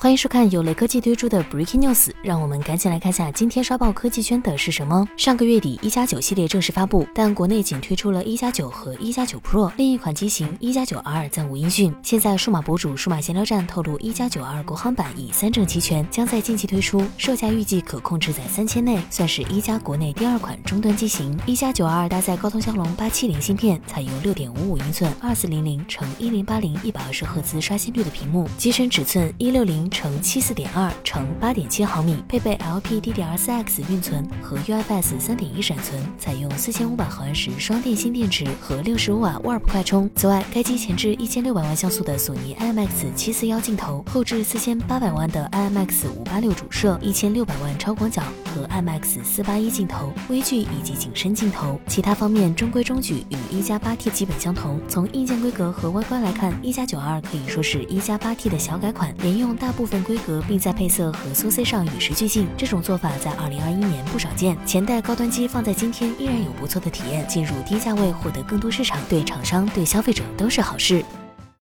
[0.00, 5.04] 欢迎收看由雷科技推出的 Breaking News，让我们赶紧来看下今天刷爆科技圈的是什么。
[5.16, 11.92] 上个月底，一加九系列正式发布，但国内仅推出了一加九和一加九 Pro，另一款机型一加九 R 暂无音讯。
[12.00, 21.36] 现在，数码博主数码闲聊站透露，一加九 R 国行版已三证齐全，将在近期推出，售价预计可控制在三千内，算是一加国内第二款中端机型。
[21.44, 29.87] 一加九 R 搭载高通骁龙八七零芯片，采用六点五五英寸二四零零乘一零八零一百二十赫兹刷新率的屏幕，机身尺寸一六零。
[29.90, 40.10] 乘七四点二乘八点七毫米，配备 LPDDR4X 运存和 UFS 三点一闪存，采用四千五百毫安时双电芯电池和六十五瓦 Warp 快充。
[40.16, 48.22] 此外，该机前置一千六百万像素的索尼 IMX 七四幺镜头，后置四千八百万的 IMX 五八六主摄，一千六百万超广角
[48.54, 51.80] 和 IMX 四八一镜头，微距以及景深镜头。
[51.86, 54.80] 其他方面中规中矩，与一加八 T 基本相同。
[54.88, 59.68] 从硬件规格和外观来看，一加九二可以说是一加八 T 的小改款，连用大。
[59.78, 64.58] 部分规格，并在配色和 SoC 上与时俱进，这种做法在2021年不少见。
[64.66, 71.04] 前代高端机放在今天依然有不错的体验，进入低价位获得更多市场，对厂商对消费者都是好事。